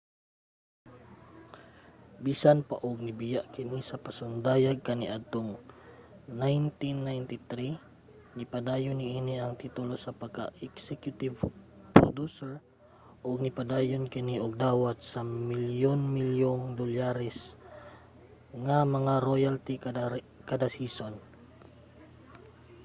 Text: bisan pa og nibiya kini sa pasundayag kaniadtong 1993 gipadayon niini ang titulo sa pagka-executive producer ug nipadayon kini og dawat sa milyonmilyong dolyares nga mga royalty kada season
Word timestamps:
bisan 2.25 2.57
pa 2.69 2.75
og 2.87 2.95
nibiya 3.05 3.41
kini 3.53 3.79
sa 3.89 3.97
pasundayag 4.05 4.77
kaniadtong 4.87 5.51
1993 6.29 8.37
gipadayon 8.37 8.97
niini 8.99 9.33
ang 9.37 9.53
titulo 9.61 9.95
sa 10.01 10.11
pagka-executive 10.21 11.37
producer 11.99 12.51
ug 13.27 13.33
nipadayon 13.45 14.03
kini 14.13 14.35
og 14.45 14.53
dawat 14.65 14.97
sa 15.11 15.21
milyonmilyong 15.51 16.63
dolyares 16.79 17.39
nga 18.65 18.77
mga 18.95 19.13
royalty 19.29 19.75
kada 20.49 20.67
season 20.75 21.13